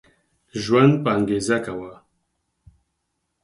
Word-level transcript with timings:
ژوند 0.63 0.93
په 1.03 1.09
انګيزه 1.17 1.57
کوه 1.65 1.93